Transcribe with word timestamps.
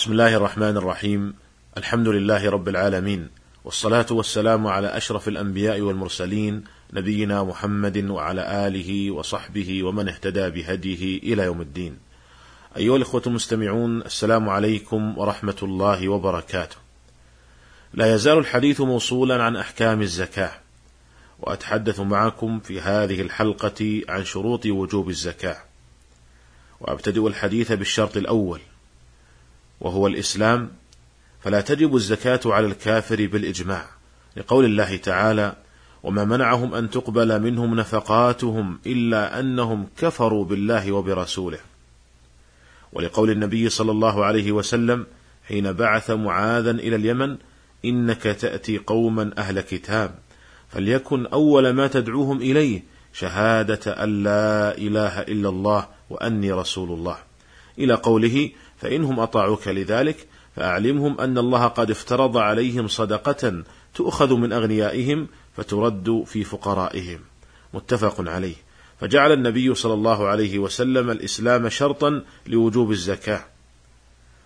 بسم 0.00 0.12
الله 0.12 0.36
الرحمن 0.36 0.76
الرحيم 0.76 1.34
الحمد 1.76 2.08
لله 2.08 2.50
رب 2.50 2.68
العالمين 2.68 3.28
والصلاة 3.64 4.06
والسلام 4.10 4.66
على 4.66 4.96
أشرف 4.96 5.28
الأنبياء 5.28 5.80
والمرسلين 5.80 6.64
نبينا 6.92 7.42
محمد 7.42 8.10
وعلى 8.10 8.66
آله 8.66 9.10
وصحبه 9.10 9.82
ومن 9.82 10.08
اهتدى 10.08 10.50
بهديه 10.50 11.18
إلى 11.18 11.42
يوم 11.42 11.60
الدين 11.60 11.98
أيها 12.76 12.96
الإخوة 12.96 13.22
المستمعون 13.26 14.02
السلام 14.02 14.48
عليكم 14.48 15.18
ورحمة 15.18 15.56
الله 15.62 16.08
وبركاته 16.08 16.76
لا 17.94 18.14
يزال 18.14 18.38
الحديث 18.38 18.80
موصولا 18.80 19.42
عن 19.42 19.56
أحكام 19.56 20.02
الزكاة 20.02 20.52
وأتحدث 21.40 22.00
معكم 22.00 22.60
في 22.60 22.80
هذه 22.80 23.20
الحلقة 23.20 24.02
عن 24.08 24.24
شروط 24.24 24.66
وجوب 24.66 25.08
الزكاة. 25.08 25.56
وأبتدئ 26.80 27.26
الحديث 27.26 27.72
بالشرط 27.72 28.16
الأول. 28.16 28.60
وهو 29.80 30.06
الإسلام 30.06 30.70
فلا 31.40 31.60
تجب 31.60 31.96
الزكاة 31.96 32.40
على 32.46 32.66
الكافر 32.66 33.26
بالإجماع 33.26 33.84
لقول 34.36 34.64
الله 34.64 34.96
تعالى 34.96 35.56
وما 36.02 36.24
منعهم 36.24 36.74
أن 36.74 36.90
تقبل 36.90 37.42
منهم 37.42 37.74
نفقاتهم 37.74 38.78
إلا 38.86 39.40
أنهم 39.40 39.86
كفروا 39.98 40.44
بالله 40.44 40.92
وبرسوله 40.92 41.58
ولقول 42.92 43.30
النبي 43.30 43.68
صلى 43.68 43.90
الله 43.90 44.24
عليه 44.24 44.52
وسلم 44.52 45.06
حين 45.48 45.72
بعث 45.72 46.10
معاذا 46.10 46.70
إلى 46.70 46.96
اليمن 46.96 47.36
إنك 47.84 48.22
تأتي 48.22 48.78
قوما 48.78 49.30
أهل 49.38 49.60
كتاب 49.60 50.14
فليكن 50.68 51.26
أول 51.26 51.70
ما 51.70 51.86
تدعوهم 51.86 52.36
إليه 52.36 52.82
شهادة 53.12 53.92
أن 53.92 54.22
لا 54.22 54.78
إله 54.78 55.20
إلا 55.20 55.48
الله 55.48 55.88
وأني 56.10 56.52
رسول 56.52 56.92
الله 56.92 57.29
إلى 57.80 57.94
قوله 57.94 58.50
فإنهم 58.76 59.20
أطاعوك 59.20 59.68
لذلك 59.68 60.26
فأعلمهم 60.56 61.20
أن 61.20 61.38
الله 61.38 61.66
قد 61.66 61.90
افترض 61.90 62.36
عليهم 62.36 62.88
صدقة 62.88 63.62
تؤخذ 63.94 64.34
من 64.34 64.52
أغنيائهم 64.52 65.28
فترد 65.56 66.24
في 66.26 66.44
فقرائهم. 66.44 67.20
متفق 67.74 68.28
عليه. 68.28 68.54
فجعل 69.00 69.32
النبي 69.32 69.74
صلى 69.74 69.94
الله 69.94 70.28
عليه 70.28 70.58
وسلم 70.58 71.10
الإسلام 71.10 71.68
شرطا 71.68 72.22
لوجوب 72.46 72.90
الزكاة. 72.90 73.44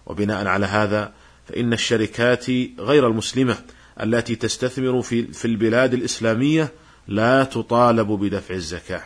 وبناء 0.07 0.47
على 0.47 0.67
هذا 0.67 1.13
فإن 1.49 1.73
الشركات 1.73 2.51
غير 2.79 3.07
المسلمة 3.07 3.57
التي 4.01 4.37
تستثمر 4.37 5.03
في, 5.03 5.33
في 5.33 5.45
البلاد 5.45 5.95
الإسلامية 5.95 6.73
لا 7.09 7.45
تطالب 7.45 8.09
بدفع 8.09 8.55
الزكاة. 8.55 9.03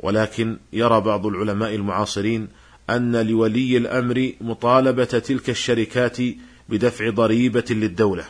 ولكن 0.00 0.58
يرى 0.72 1.00
بعض 1.00 1.26
العلماء 1.26 1.74
المعاصرين 1.74 2.48
أن 2.90 3.16
لولي 3.16 3.76
الأمر 3.76 4.32
مطالبة 4.40 5.04
تلك 5.04 5.50
الشركات 5.50 6.16
بدفع 6.68 7.10
ضريبة 7.10 7.64
للدولة. 7.70 8.24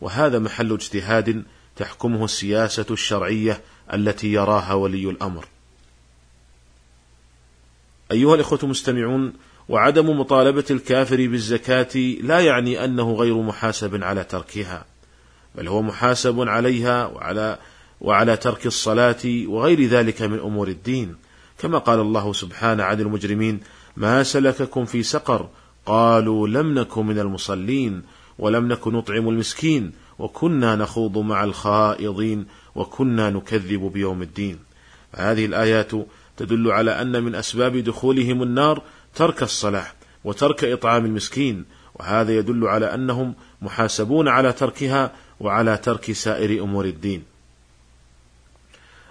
وهذا 0.00 0.38
محل 0.38 0.72
اجتهاد 0.72 1.44
تحكمه 1.76 2.24
السياسة 2.24 2.86
الشرعية 2.90 3.60
التي 3.92 4.32
يراها 4.32 4.74
ولي 4.74 5.10
الأمر. 5.10 5.46
أيها 8.12 8.34
الإخوة 8.34 8.58
المستمعون 8.62 9.32
وعدم 9.68 10.20
مطالبة 10.20 10.64
الكافر 10.70 11.16
بالزكاة 11.16 11.96
لا 12.20 12.40
يعني 12.40 12.84
أنه 12.84 13.14
غير 13.14 13.42
محاسب 13.42 14.02
على 14.02 14.24
تركها 14.24 14.84
بل 15.54 15.68
هو 15.68 15.82
محاسب 15.82 16.40
عليها 16.40 17.06
وعلى 17.06 17.58
وعلى 18.00 18.36
ترك 18.36 18.66
الصلاة 18.66 19.20
وغير 19.46 19.86
ذلك 19.86 20.22
من 20.22 20.38
أمور 20.38 20.68
الدين. 20.68 21.16
كما 21.62 21.78
قال 21.78 22.00
الله 22.00 22.32
سبحانه 22.32 22.82
عن 22.82 23.00
المجرمين 23.00 23.60
ما 23.96 24.22
سلككم 24.22 24.84
في 24.84 25.02
سقر 25.02 25.48
قالوا 25.86 26.48
لم 26.48 26.78
نكن 26.78 27.06
من 27.06 27.18
المصلين 27.18 28.02
ولم 28.38 28.68
نكن 28.68 28.92
نطعم 28.92 29.28
المسكين 29.28 29.92
وكنا 30.18 30.76
نخوض 30.76 31.18
مع 31.18 31.44
الخائضين 31.44 32.46
وكنا 32.74 33.30
نكذب 33.30 33.80
بيوم 33.92 34.22
الدين. 34.22 34.58
فهذه 35.12 35.44
الآيات 35.44 35.90
تدل 36.36 36.70
على 36.70 37.02
أن 37.02 37.22
من 37.22 37.34
أسباب 37.34 37.76
دخولهم 37.76 38.42
النار 38.42 38.82
ترك 39.14 39.42
الصلاة 39.42 39.86
وترك 40.24 40.64
إطعام 40.64 41.04
المسكين 41.04 41.64
وهذا 41.94 42.36
يدل 42.36 42.66
على 42.66 42.94
أنهم 42.94 43.34
محاسبون 43.62 44.28
على 44.28 44.52
تركها 44.52 45.12
وعلى 45.40 45.76
ترك 45.76 46.12
سائر 46.12 46.62
أمور 46.62 46.84
الدين. 46.84 47.22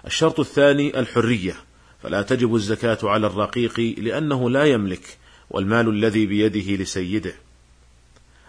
الشرط 0.06 0.40
الثاني 0.40 1.00
الحرية. 1.00 1.71
فلا 2.04 2.22
تجب 2.22 2.56
الزكاة 2.56 2.98
على 3.04 3.28
الرقيق 3.28 3.80
لأنه 3.98 4.50
لا 4.50 4.64
يملك 4.64 5.18
والمال 5.50 5.90
الذي 5.90 6.26
بيده 6.26 6.84
لسيده. 6.84 7.34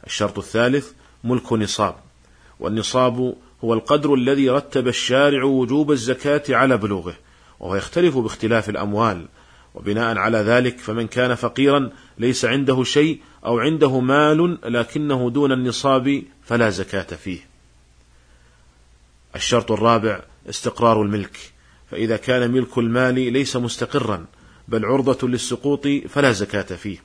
الشرط 0.07 0.39
الثالث 0.39 0.93
ملك 1.25 1.53
نصاب، 1.53 1.97
والنصاب 2.61 3.35
هو 3.65 3.75
القدر 3.75 4.15
الذي 4.15 4.51
رتب 4.51 4.89
الشارع 4.89 5.45
وجوب 5.45 5.93
الزكاة 5.93 6.43
على 6.49 6.77
بلوغه، 6.77 7.15
وهو 7.61 7.77
يختلف 7.77 8.19
باختلاف 8.19 8.69
الأموال، 8.69 9.27
وبناء 9.75 10.19
على 10.19 10.39
ذلك 10.39 10.79
فمن 10.79 11.07
كان 11.07 11.35
فقيرا 11.35 11.91
ليس 12.19 12.45
عنده 12.45 12.85
شيء 12.85 13.21
أو 13.45 13.59
عنده 13.59 14.01
مال 14.01 14.59
لكنه 14.65 15.31
دون 15.31 15.53
النصاب 15.53 16.23
فلا 16.45 16.71
زكاة 16.71 17.17
فيه. 17.17 17.39
الشرط 19.37 19.73
الرابع 19.73 20.21
استقرار 20.51 21.03
الملك، 21.03 21.52
فإذا 21.93 22.17
كان 22.17 22.51
ملك 22.51 22.79
المال 22.79 23.15
ليس 23.15 23.57
مستقرا 23.57 24.27
بل 24.69 24.85
عرضة 24.85 25.29
للسقوط 25.29 25.89
فلا 26.09 26.33
زكاة 26.33 26.63
فيه. 26.77 26.99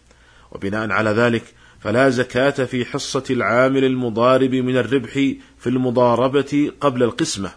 وبناء 0.52 0.92
على 0.92 1.10
ذلك 1.10 1.44
فلا 1.80 2.10
زكاة 2.10 2.50
في 2.50 2.86
حصة 2.86 3.24
العامل 3.30 3.84
المضارب 3.84 4.56
من 4.56 4.78
الربح 4.78 5.12
في 5.58 5.68
المضاربة 5.68 6.72
قبل 6.82 7.04
القسمة. 7.04 7.52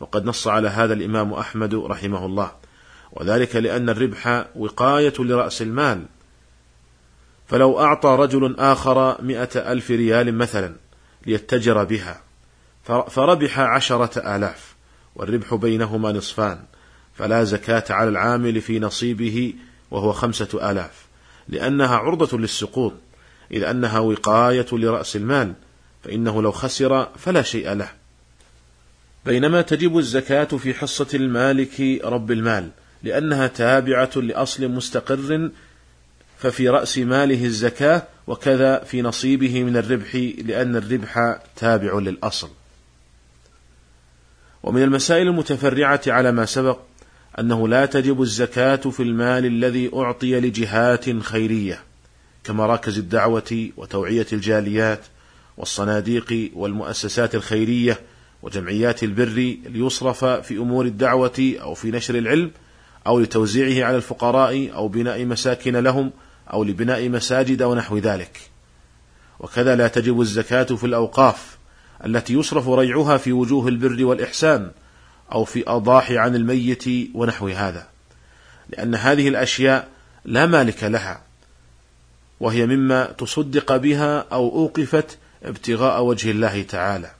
وقد 0.00 0.24
نص 0.24 0.48
على 0.48 0.68
هذا 0.68 0.94
الإمام 0.94 1.32
أحمد 1.32 1.74
رحمه 1.74 2.26
الله. 2.26 2.52
وذلك 3.12 3.56
لأن 3.56 3.88
الربح 3.88 4.46
وقاية 4.56 5.14
لرأس 5.18 5.62
المال. 5.62 6.06
فلو 7.46 7.80
أعطى 7.80 8.16
رجل 8.18 8.56
آخر 8.58 9.22
مئة 9.22 9.72
ألف 9.72 9.90
ريال 9.90 10.38
مثلا 10.38 10.74
ليتجر 11.26 11.84
بها 11.84 12.22
فربح 13.08 13.60
عشرة 13.60 14.36
آلاف. 14.36 14.71
والربح 15.16 15.54
بينهما 15.54 16.12
نصفان 16.12 16.58
فلا 17.14 17.44
زكاة 17.44 17.84
على 17.90 18.08
العامل 18.08 18.60
في 18.60 18.78
نصيبه 18.78 19.54
وهو 19.90 20.12
خمسة 20.12 20.70
آلاف 20.70 21.06
لأنها 21.48 21.96
عرضة 21.96 22.38
للسقوط 22.38 22.92
إذ 23.50 23.62
أنها 23.62 23.98
وقاية 23.98 24.66
لرأس 24.72 25.16
المال 25.16 25.54
فإنه 26.04 26.42
لو 26.42 26.52
خسر 26.52 27.08
فلا 27.18 27.42
شيء 27.42 27.72
له. 27.72 27.88
بينما 29.26 29.62
تجب 29.62 29.98
الزكاة 29.98 30.44
في 30.44 30.74
حصة 30.74 31.08
المالك 31.14 32.00
رب 32.04 32.30
المال 32.30 32.70
لأنها 33.02 33.46
تابعة 33.46 34.10
لأصل 34.16 34.68
مستقر 34.68 35.50
ففي 36.38 36.68
رأس 36.68 36.98
ماله 36.98 37.44
الزكاة 37.44 38.02
وكذا 38.26 38.78
في 38.84 39.02
نصيبه 39.02 39.62
من 39.62 39.76
الربح 39.76 40.14
لأن 40.44 40.76
الربح 40.76 41.38
تابع 41.56 41.98
للأصل. 41.98 42.48
ومن 44.62 44.82
المسائل 44.82 45.26
المتفرعة 45.26 46.00
على 46.06 46.32
ما 46.32 46.44
سبق 46.44 46.78
أنه 47.38 47.68
لا 47.68 47.86
تجب 47.86 48.22
الزكاة 48.22 48.76
في 48.76 49.02
المال 49.02 49.46
الذي 49.46 49.90
أعطي 49.94 50.40
لجهات 50.40 51.18
خيرية 51.18 51.80
كمراكز 52.44 52.98
الدعوة 52.98 53.70
وتوعية 53.76 54.26
الجاليات 54.32 55.00
والصناديق 55.56 56.50
والمؤسسات 56.54 57.34
الخيرية 57.34 58.00
وجمعيات 58.42 59.02
البر 59.02 59.56
ليصرف 59.66 60.24
في 60.24 60.56
أمور 60.56 60.86
الدعوة 60.86 61.54
أو 61.62 61.74
في 61.74 61.90
نشر 61.90 62.14
العلم 62.14 62.50
أو 63.06 63.20
لتوزيعه 63.20 63.86
على 63.86 63.96
الفقراء 63.96 64.74
أو 64.74 64.88
بناء 64.88 65.24
مساكن 65.24 65.76
لهم 65.76 66.10
أو 66.52 66.64
لبناء 66.64 67.08
مساجد 67.08 67.62
ونحو 67.62 67.98
ذلك. 67.98 68.40
وكذا 69.40 69.76
لا 69.76 69.88
تجب 69.88 70.20
الزكاة 70.20 70.62
في 70.62 70.86
الأوقاف 70.86 71.58
التي 72.06 72.34
يصرف 72.34 72.68
ريعها 72.68 73.16
في 73.16 73.32
وجوه 73.32 73.68
البر 73.68 74.04
والإحسان 74.04 74.70
أو 75.32 75.44
في 75.44 75.64
أضاحي 75.66 76.18
عن 76.18 76.34
الميت 76.34 76.84
ونحو 77.14 77.48
هذا. 77.48 77.86
لأن 78.68 78.94
هذه 78.94 79.28
الأشياء 79.28 79.88
لا 80.24 80.46
مالك 80.46 80.84
لها 80.84 81.22
وهي 82.40 82.66
مما 82.66 83.04
تصدق 83.04 83.76
بها 83.76 84.26
أو 84.32 84.48
أوقفت 84.48 85.18
ابتغاء 85.42 86.02
وجه 86.02 86.30
الله 86.30 86.62
تعالى. 86.62 87.10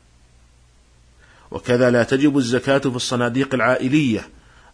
وكذا 1.50 1.90
لا 1.90 2.02
تجب 2.02 2.36
الزكاة 2.36 2.78
في 2.78 2.96
الصناديق 2.96 3.54
العائلية 3.54 4.28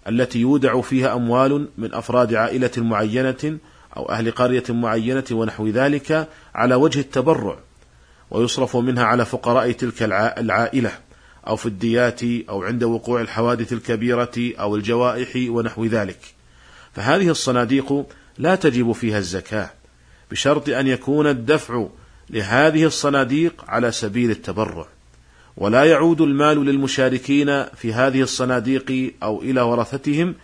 التي 0.08 0.38
يودع 0.38 0.80
فيها 0.80 1.14
أموال 1.14 1.68
من 1.78 1.94
أفراد 1.94 2.34
عائلة 2.34 2.70
معينة 2.76 3.58
أو 3.96 4.10
أهل 4.10 4.30
قرية 4.30 4.64
معينة 4.68 5.24
ونحو 5.30 5.68
ذلك 5.68 6.28
على 6.54 6.74
وجه 6.74 7.00
التبرع. 7.00 7.58
ويصرف 8.30 8.76
منها 8.76 9.04
على 9.04 9.24
فقراء 9.24 9.72
تلك 9.72 10.02
العائلة 10.38 10.92
أو 11.46 11.56
في 11.56 11.66
الديات 11.66 12.20
أو 12.22 12.62
عند 12.62 12.84
وقوع 12.84 13.20
الحوادث 13.20 13.72
الكبيرة 13.72 14.32
أو 14.38 14.76
الجوائح 14.76 15.50
ونحو 15.50 15.84
ذلك. 15.84 16.18
فهذه 16.92 17.28
الصناديق 17.28 18.06
لا 18.38 18.54
تجب 18.54 18.92
فيها 18.92 19.18
الزكاة 19.18 19.70
بشرط 20.30 20.68
أن 20.68 20.86
يكون 20.86 21.26
الدفع 21.26 21.86
لهذه 22.30 22.84
الصناديق 22.84 23.64
على 23.68 23.92
سبيل 23.92 24.30
التبرع. 24.30 24.86
ولا 25.56 25.84
يعود 25.84 26.20
المال 26.20 26.64
للمشاركين 26.64 27.64
في 27.64 27.92
هذه 27.92 28.22
الصناديق 28.22 29.14
أو 29.22 29.42
إلى 29.42 29.60
ورثتهم 29.60 30.34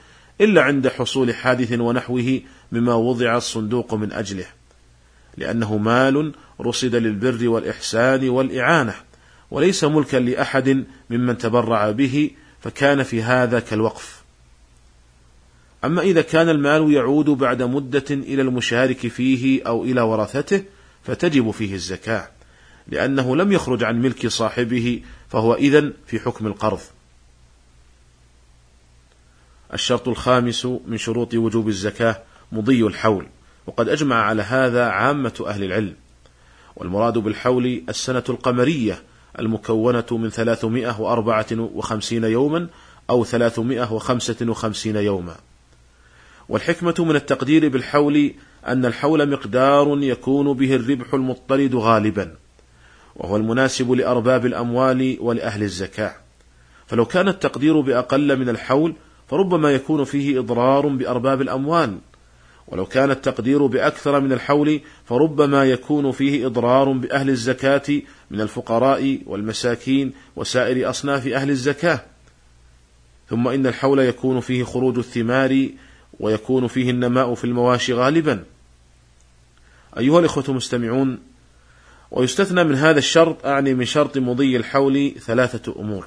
إلا 0.41 0.63
عند 0.63 0.89
حصول 0.89 1.35
حادث 1.35 1.73
ونحوه 1.73 2.41
مما 2.73 2.95
وضع 2.95 3.37
الصندوق 3.37 3.95
من 3.95 4.13
أجله. 4.13 4.47
لأنه 5.37 5.77
مال 5.77 6.33
رصد 6.61 6.95
للبر 6.95 7.49
والإحسان 7.49 8.29
والإعانة 8.29 8.95
وليس 9.51 9.85
ملكا 9.85 10.17
لأحد 10.17 10.85
ممن 11.11 11.39
تبرع 11.39 11.91
به 11.91 12.31
فكان 12.61 13.03
في 13.03 13.23
هذا 13.23 13.61
كالوقف. 13.61 14.23
أما 15.85 16.03
إذا 16.03 16.23
كان 16.23 16.49
المال 16.49 16.93
يعود 16.93 17.31
بعد 17.31 17.63
مدة 17.63 18.05
إلى 18.11 18.43
المشارك 18.43 19.07
فيه 19.07 19.63
أو 19.67 19.85
إلى 19.85 20.01
ورثته 20.01 20.65
فتجب 21.05 21.51
فيه 21.51 21.75
الزكاة 21.75 22.29
لأنه 22.89 23.37
لم 23.37 23.53
يخرج 23.53 23.85
عن 23.85 24.03
ملك 24.03 24.27
صاحبه 24.27 25.03
فهو 25.29 25.55
إذن 25.55 25.93
في 26.07 26.21
حكم 26.21 26.47
القرض. 26.47 26.81
الشرط 29.75 30.09
الخامس 30.09 30.67
من 30.67 30.99
شروط 30.99 31.35
وجوب 31.35 31.69
الزكاة 31.69 32.23
مضي 32.53 32.87
الحول. 32.87 33.27
وقد 33.67 33.89
أجمع 33.89 34.17
على 34.17 34.43
هذا 34.43 34.85
عامة 34.85 35.45
أهل 35.47 35.65
العلم 35.65 35.95
والمراد 36.77 37.19
بالحول 37.19 37.83
السنة 37.89 38.25
القمرية 38.29 39.03
المكونة 39.39 40.05
من 40.11 40.31
354 40.31 42.25
يوما 42.25 42.69
أو 43.11 43.25
355 43.25 44.97
يوما. 44.97 45.37
والحكمة 46.49 46.95
من 46.99 47.17
التقدير 47.17 47.69
بالحول 47.69 48.35
أن 48.67 48.87
الحول 48.87 49.31
مقدار 49.31 49.99
يكون 50.03 50.53
به 50.53 50.75
الربح 50.75 51.15
المضطرد 51.15 51.75
غالبا 51.75 52.35
وهو 53.17 53.37
المناسب 53.37 53.93
لأرباب 53.93 54.47
الأموال 54.47 55.17
ولأهل 55.21 55.63
الزكاة. 55.63 56.15
فلو 56.87 57.05
كان 57.05 57.29
التقدير 57.29 57.81
بأقل 57.81 58.37
من 58.39 58.49
الحول 58.49 58.95
فربما 59.29 59.71
يكون 59.71 60.05
فيه 60.05 60.39
إضرار 60.39 60.89
بأرباب 60.89 61.43
الأموال 61.43 61.99
ولو 62.69 62.87
كان 62.87 63.11
التقدير 63.11 63.67
بأكثر 63.67 64.21
من 64.21 64.33
الحول 64.33 64.81
فربما 65.05 65.65
يكون 65.65 66.13
فيه 66.13 66.47
إضرار 66.47 66.93
بأهل 66.93 67.31
الزكاة 67.31 68.03
من 68.31 68.41
الفقراء 68.41 69.19
والمساكين 69.27 70.13
وسائر 70.37 70.91
أصناف 70.91 71.27
أهل 71.27 71.51
الزكاة. 71.51 72.05
ثم 73.31 73.49
إن 73.49 73.67
الحول 73.67 73.99
يكون 73.99 74.41
فيه 74.41 74.65
خروج 74.65 74.99
الثمار 74.99 75.69
ويكون 76.21 76.67
فيه 76.67 76.91
النماء 76.91 77.35
في 77.35 77.45
المواشي 77.45 77.93
غالبا. 77.93 78.45
أيها 79.99 80.19
الإخوة 80.19 80.45
المستمعون 80.49 81.19
ويستثنى 82.11 82.65
من 82.65 82.75
هذا 82.75 82.99
الشرط 82.99 83.47
أعني 83.47 83.75
من 83.75 83.85
شرط 83.85 84.19
مضي 84.19 84.57
الحول 84.57 85.15
ثلاثة 85.21 85.81
أمور. 85.81 86.07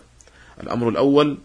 الأمر 0.63 0.89
الأول 0.89 1.38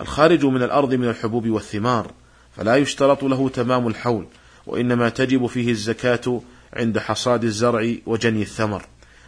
الخارج 0.00 0.44
من 0.44 0.62
الأرض 0.62 0.94
من 0.94 1.08
الحبوب 1.08 1.48
والثمار 1.48 2.12
فلا 2.56 2.76
يشترط 2.76 3.24
له 3.24 3.48
تمام 3.48 3.88
الحول. 3.88 4.26
وإنما 4.70 5.08
تجب 5.08 5.46
فيه 5.46 5.70
الزكاة 5.70 6.40
عند 6.72 6.98
حصاد 6.98 7.44
الزرع 7.44 7.94
وجني 8.06 8.42
الثمر. 8.42 8.82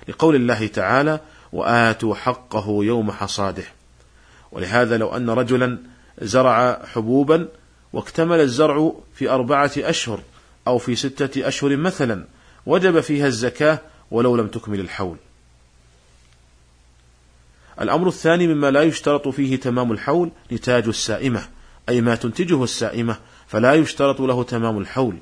لقول 0.09 0.35
الله 0.35 0.67
تعالى 0.67 1.21
وآتوا 1.53 2.15
حقه 2.15 2.67
يوم 2.69 3.11
حصاده. 3.11 3.65
ولهذا 4.53 4.97
لو 4.97 5.17
أن 5.17 5.31
رجلا 5.31 5.79
زرع 6.21 6.87
حبوبا 6.87 7.49
واكتمل 7.93 8.41
الزرع 8.41 8.93
في 9.15 9.31
أربعة 9.31 9.73
أشهر 9.79 10.21
أو 10.67 10.79
في 10.79 10.97
ستة 10.97 11.49
أشهر 11.49 11.77
مثلا 11.77 12.25
وجب 12.67 13.01
فيها 13.01 13.27
الزكاة 13.27 13.79
ولو 14.11 14.37
لم 14.37 14.47
تكمل 14.47 14.81
الحول. 14.81 15.17
الأمر 17.81 18.09
الثاني 18.09 18.47
مما 18.47 18.71
لا 18.71 18.83
يشترط 18.83 19.29
فيه 19.29 19.57
تمام 19.57 19.93
الحول 19.93 20.31
نتاج 20.53 20.89
السائمة 20.89 21.43
أي 21.89 22.01
ما 22.01 22.15
تنتجه 22.15 22.65
السائمة 22.65 23.17
فلا 23.47 23.75
يشترط 23.75 24.21
له 24.21 24.43
تمام 24.43 24.79
الحول. 24.79 25.19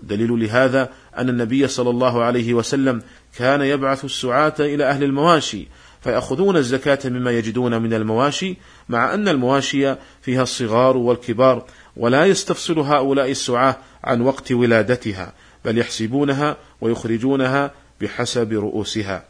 والدليل 0.00 0.40
لهذا 0.40 0.88
أن 1.18 1.28
النبي 1.28 1.68
صلى 1.68 1.90
الله 1.90 2.22
عليه 2.22 2.54
وسلم 2.54 3.02
كان 3.36 3.62
يبعث 3.62 4.04
السعاة 4.04 4.54
إلى 4.60 4.84
أهل 4.84 5.04
المواشي 5.04 5.68
فيأخذون 6.00 6.56
الزكاة 6.56 6.98
مما 7.04 7.30
يجدون 7.30 7.82
من 7.82 7.94
المواشي 7.94 8.56
مع 8.88 9.14
أن 9.14 9.28
المواشي 9.28 9.94
فيها 10.22 10.42
الصغار 10.42 10.96
والكبار 10.96 11.64
ولا 11.96 12.24
يستفصل 12.24 12.78
هؤلاء 12.78 13.30
السعاة 13.30 13.76
عن 14.04 14.20
وقت 14.20 14.52
ولادتها 14.52 15.32
بل 15.64 15.78
يحسبونها 15.78 16.56
ويخرجونها 16.80 17.70
بحسب 18.00 18.52
رؤوسها. 18.52 19.24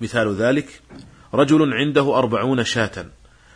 مثال 0.00 0.34
ذلك 0.34 0.80
رجل 1.34 1.74
عنده 1.74 2.18
أربعون 2.18 2.64
شاة 2.64 3.06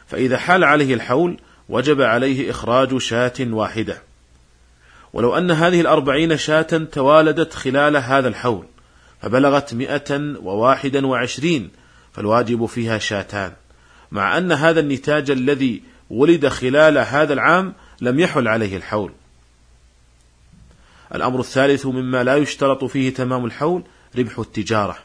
فإذا 0.07 0.39
حال 0.39 0.65
عليه 0.65 0.95
الحول 0.95 1.39
وجب 1.69 2.01
عليه 2.01 2.51
إخراج 2.51 2.99
شاة 2.99 3.33
واحدة. 3.41 4.03
ولو 5.13 5.39
أن 5.39 5.51
هذه 5.51 5.81
الأربعين 5.81 6.37
شاة 6.37 6.63
توالدت 6.93 7.55
خلال 7.55 7.97
هذا 7.97 8.29
الحول 8.29 8.67
فبلغت 9.23 9.75
مئة 9.75 10.37
وواحدا 10.43 11.07
وعشرين 11.07 11.71
فالواجب 12.13 12.67
فيها 12.67 12.99
شاتان. 12.99 13.53
مع 14.13 14.39
أن 14.39 14.53
هذا 14.53 14.81
النتاج 14.81 15.31
الذي 15.31 15.83
ولد 16.11 16.49
خلال 16.49 16.99
هذا 16.99 17.33
العام 17.33 17.75
لم 18.01 18.21
يحل 18.21 18.49
عليه 18.49 18.77
الحول. 18.77 19.13
الأمر 21.15 21.41
الثالث 21.41 21.87
مما 21.87 22.25
لا 22.25 22.37
يشترط 22.37 22.85
فيه 22.85 23.15
تمام 23.15 23.45
الحول 23.45 23.83
ربح 24.19 24.39
التجارة. 24.39 24.99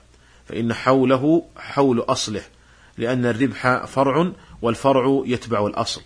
فإن 0.46 0.74
حوله 0.74 1.46
حول 1.58 2.00
أصله 2.00 2.42
لأن 2.98 3.26
الربح 3.26 3.86
فرع 3.86 4.32
والفرع 4.62 5.24
يتبع 5.26 5.68
الأصل. 5.68 6.02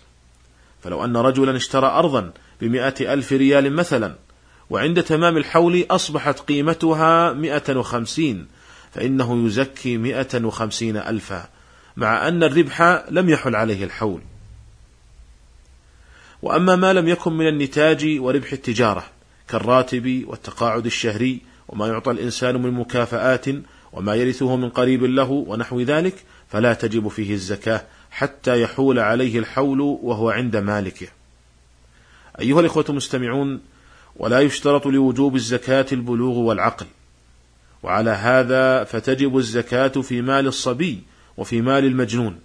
فلو 0.82 1.04
أن 1.04 1.16
رجلا 1.16 1.56
اشترى 1.56 1.86
أرضا 1.86 2.32
بمئة 2.62 3.12
ألف 3.12 3.32
ريال 3.32 3.72
مثلا 3.72 4.14
وعند 4.70 5.02
تمام 5.02 5.36
الحول 5.36 5.86
أصبحت 5.90 6.40
قيمتها 6.40 7.32
مئة 7.32 7.76
وخمسين 7.76 8.46
فإنه 8.92 9.46
يزكي 9.46 9.96
مئة 9.96 10.44
وخمسين 10.44 10.96
ألفا 10.96 11.48
مع 11.96 12.28
أن 12.28 12.42
الربح 12.42 13.04
لم 13.10 13.30
يحل 13.30 13.56
عليه 13.56 13.84
الحول 13.84 14.20
وأما 16.42 16.76
ما 16.76 16.92
لم 16.92 17.08
يكن 17.08 17.32
من 17.32 17.48
النتاج 17.48 18.16
وربح 18.18 18.52
التجارة 18.52 19.04
كالراتب 19.48 20.24
والتقاعد 20.26 20.86
الشهري 20.86 21.40
وما 21.68 21.86
يعطى 21.86 22.10
الإنسان 22.10 22.62
من 22.62 22.70
مكافآت 22.70 23.46
وما 23.92 24.14
يرثه 24.14 24.56
من 24.56 24.68
قريب 24.68 25.04
له 25.04 25.30
ونحو 25.30 25.80
ذلك 25.80 26.14
فلا 26.48 26.74
تجب 26.74 27.08
فيه 27.08 27.34
الزكاة 27.34 27.84
حتى 28.10 28.62
يحول 28.62 28.98
عليه 28.98 29.38
الحول 29.38 29.80
وهو 29.80 30.30
عند 30.30 30.56
مالكه. 30.56 31.08
أيها 32.40 32.60
الإخوة 32.60 32.84
المستمعون، 32.88 33.60
ولا 34.16 34.40
يشترط 34.40 34.86
لوجوب 34.86 35.36
الزكاة 35.36 35.86
البلوغ 35.92 36.38
والعقل، 36.38 36.86
وعلى 37.82 38.10
هذا 38.10 38.84
فتجب 38.84 39.36
الزكاة 39.36 39.88
في 39.88 40.22
مال 40.22 40.46
الصبي 40.46 41.02
وفي 41.36 41.60
مال 41.60 41.84
المجنون، 41.84 42.38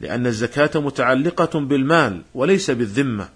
لأن 0.00 0.26
الزكاة 0.26 0.80
متعلقة 0.80 1.60
بالمال 1.60 2.22
وليس 2.34 2.70
بالذمة، 2.70 3.28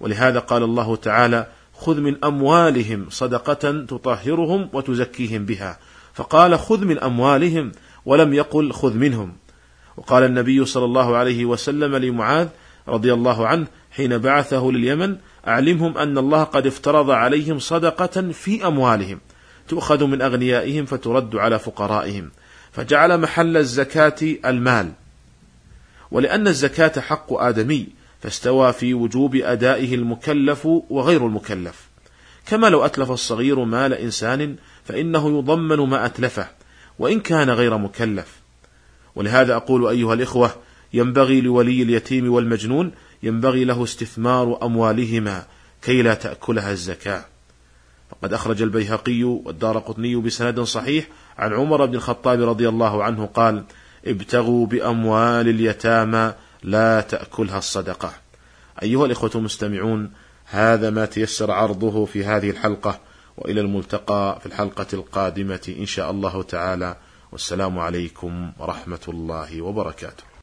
ولهذا 0.00 0.38
قال 0.38 0.62
الله 0.62 0.96
تعالى: 0.96 1.46
خذ 1.74 2.00
من 2.00 2.24
أموالهم 2.24 3.06
صدقة 3.10 3.84
تطهرهم 3.86 4.68
وتزكيهم 4.72 5.44
بها، 5.44 5.78
فقال 6.14 6.58
خذ 6.58 6.84
من 6.84 6.98
أموالهم 6.98 7.72
ولم 8.04 8.34
يقل 8.34 8.72
خذ 8.72 8.94
منهم، 8.94 9.32
وقال 9.96 10.24
النبي 10.24 10.64
صلى 10.64 10.84
الله 10.84 11.16
عليه 11.16 11.44
وسلم 11.44 11.96
لمعاذ 11.96 12.48
رضي 12.88 13.12
الله 13.12 13.46
عنه 13.46 13.66
حين 13.90 14.18
بعثه 14.18 14.70
لليمن 14.70 15.16
أعلمهم 15.48 15.98
أن 15.98 16.18
الله 16.18 16.44
قد 16.44 16.66
افترض 16.66 17.10
عليهم 17.10 17.58
صدقة 17.58 18.30
في 18.32 18.66
أموالهم 18.66 19.20
تؤخذ 19.68 20.04
من 20.04 20.22
أغنيائهم 20.22 20.84
فترد 20.84 21.36
على 21.36 21.58
فقرائهم 21.58 22.30
فجعل 22.72 23.20
محل 23.20 23.56
الزكاة 23.56 24.36
المال. 24.44 24.92
ولأن 26.10 26.48
الزكاة 26.48 27.00
حق 27.00 27.32
آدمي 27.32 27.86
فاستوى 28.20 28.72
في 28.72 28.94
وجوب 28.94 29.36
أدائه 29.36 29.94
المكلف 29.94 30.66
وغير 30.66 31.26
المكلف. 31.26 31.88
كما 32.46 32.66
لو 32.66 32.84
أتلف 32.84 33.10
الصغير 33.10 33.64
مال 33.64 33.92
إنسان 33.92 34.56
فإنه 34.84 35.38
يضمن 35.38 35.76
ما 35.76 36.06
أتلفه 36.06 36.48
وإن 36.98 37.20
كان 37.20 37.50
غير 37.50 37.78
مكلف. 37.78 38.40
ولهذا 39.14 39.56
أقول 39.56 39.88
أيها 39.88 40.14
الإخوة 40.14 40.50
ينبغي 40.94 41.40
لولي 41.40 41.82
اليتيم 41.82 42.32
والمجنون 42.32 42.92
ينبغي 43.22 43.64
له 43.64 43.84
استثمار 43.84 44.58
أموالهما 44.62 45.44
كي 45.82 46.02
لا 46.02 46.14
تأكلها 46.14 46.72
الزكاة. 46.72 47.24
فقد 48.10 48.32
أخرج 48.32 48.62
البيهقي 48.62 49.22
والدار 49.22 49.78
قطني 49.78 50.16
بسند 50.16 50.60
صحيح 50.60 51.06
عن 51.38 51.52
عمر 51.52 51.86
بن 51.86 51.94
الخطاب 51.94 52.42
رضي 52.42 52.68
الله 52.68 53.04
عنه 53.04 53.26
قال 53.26 53.64
ابتغوا 54.06 54.66
بأموال 54.66 55.48
اليتامى 55.48 56.34
لا 56.62 57.00
تأكلها 57.00 57.58
الصدقة. 57.58 58.12
أيها 58.82 59.06
الإخوة 59.06 59.30
المستمعون 59.34 60.10
هذا 60.44 60.90
ما 60.90 61.04
تيسر 61.04 61.50
عرضه 61.50 62.04
في 62.04 62.24
هذه 62.24 62.50
الحلقة 62.50 63.00
وإلى 63.36 63.60
الملتقى 63.60 64.38
في 64.40 64.46
الحلقة 64.46 64.86
القادمة 64.92 65.74
إن 65.78 65.86
شاء 65.86 66.10
الله 66.10 66.42
تعالى. 66.42 66.96
والسلام 67.32 67.78
عليكم 67.78 68.52
ورحمة 68.58 69.00
الله 69.08 69.62
وبركاته. 69.62 70.31